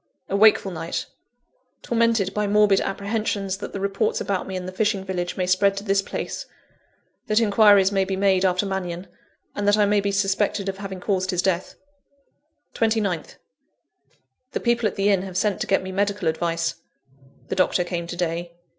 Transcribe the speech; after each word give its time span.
A 0.29 0.35
wakeful 0.35 0.71
night 0.71 1.05
tormented 1.83 2.33
by 2.33 2.47
morbid 2.47 2.81
apprehensions 2.81 3.57
that 3.57 3.71
the 3.71 3.79
reports 3.79 4.19
about 4.19 4.47
me 4.47 4.55
in 4.55 4.65
the 4.65 4.71
fishing 4.71 5.03
village 5.05 5.37
may 5.37 5.45
spread 5.45 5.77
to 5.77 5.83
this 5.83 6.01
place; 6.01 6.47
that 7.27 7.39
inquiries 7.39 7.91
may 7.91 8.03
be 8.03 8.15
made 8.15 8.43
after 8.43 8.65
Mannion; 8.65 9.05
and 9.55 9.67
that 9.67 9.77
I 9.77 9.85
may 9.85 10.01
be 10.01 10.11
suspected 10.11 10.67
of 10.67 10.77
having 10.79 11.01
caused 11.01 11.29
his 11.29 11.43
death. 11.43 11.75
29th. 12.73 13.35
The 14.53 14.59
people 14.59 14.87
at 14.87 14.95
the 14.95 15.09
inn 15.09 15.21
have 15.21 15.37
sent 15.37 15.61
to 15.61 15.67
get 15.67 15.83
me 15.83 15.91
medical 15.91 16.27
advice. 16.27 16.77
The 17.49 17.55
doctor 17.55 17.83
came 17.83 18.07
to 18.07 18.15
day. 18.17 18.53